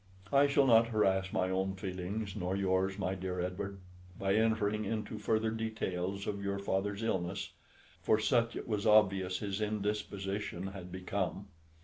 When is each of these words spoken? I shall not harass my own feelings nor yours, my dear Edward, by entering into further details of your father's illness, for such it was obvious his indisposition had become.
I 0.33 0.47
shall 0.47 0.65
not 0.65 0.87
harass 0.87 1.31
my 1.31 1.51
own 1.51 1.75
feelings 1.75 2.35
nor 2.35 2.55
yours, 2.55 2.97
my 2.97 3.13
dear 3.13 3.39
Edward, 3.39 3.79
by 4.17 4.33
entering 4.33 4.83
into 4.83 5.19
further 5.19 5.51
details 5.51 6.25
of 6.25 6.43
your 6.43 6.57
father's 6.57 7.03
illness, 7.03 7.53
for 8.01 8.17
such 8.17 8.55
it 8.55 8.67
was 8.67 8.87
obvious 8.87 9.37
his 9.37 9.61
indisposition 9.61 10.65
had 10.73 10.91
become. 10.91 11.49